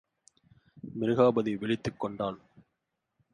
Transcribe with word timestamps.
மிருகாபதி 0.93 1.55
விழித்துக் 1.55 1.99
கொண்டாள். 1.99 2.39